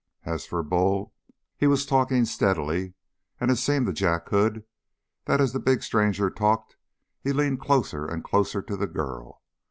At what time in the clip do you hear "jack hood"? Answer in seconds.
3.93-4.63